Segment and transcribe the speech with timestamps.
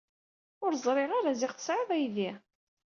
[0.63, 2.31] Ur ẓriɣ ara ziɣ tesɛid aydi.